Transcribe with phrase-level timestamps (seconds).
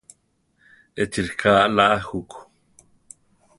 [1.01, 2.37] Échi ríka aʼlá a juku.